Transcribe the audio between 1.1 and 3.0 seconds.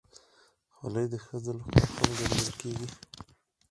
د ښځو لخوا هم ګنډل کېږي.